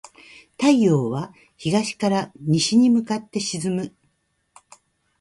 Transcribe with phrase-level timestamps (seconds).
[0.59, 3.95] 太陽は東から西に向かって沈む。